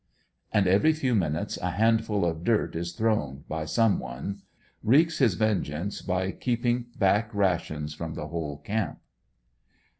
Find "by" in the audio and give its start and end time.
3.47-3.65, 6.03-6.31